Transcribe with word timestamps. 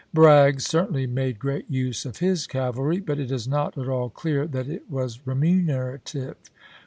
Bragg 0.15 0.61
certainly 0.61 1.05
made 1.05 1.37
great 1.37 1.69
use 1.69 2.05
of 2.07 2.17
his 2.17 2.47
cavalry, 2.47 2.99
but 2.99 3.19
it 3.19 3.29
is 3.29 3.47
not 3.47 3.77
at 3.77 3.87
all 3.87 4.09
clear 4.09 4.47
that 4.47 4.67
it 4.67 4.89
was 4.89 5.19
remunerative. 5.27 6.37